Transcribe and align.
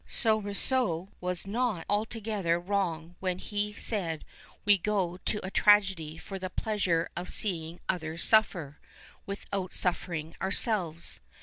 So 0.09 0.39
Rousseau 0.39 1.09
was 1.19 1.45
not 1.45 1.85
altogether 1.87 2.59
wrong 2.59 3.13
when 3.19 3.37
he 3.37 3.73
said 3.73 4.25
we 4.65 4.79
go 4.79 5.17
to 5.25 5.45
a 5.45 5.51
tragedy 5.51 6.17
for 6.17 6.39
the 6.39 6.49
pleasure 6.49 7.09
of 7.15 7.29
seeing 7.29 7.79
others 7.87 8.23
suffer, 8.23 8.79
with 9.27 9.45
out 9.53 9.73
suffering 9.73 10.35
ourselves. 10.41 11.19